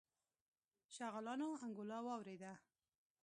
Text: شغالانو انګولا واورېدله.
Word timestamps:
شغالانو 0.95 1.49
انګولا 1.65 1.99
واورېدله. 2.05 2.53